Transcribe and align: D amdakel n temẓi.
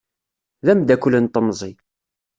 D 0.65 0.67
amdakel 0.71 1.13
n 1.19 1.25
temẓi. 1.27 1.71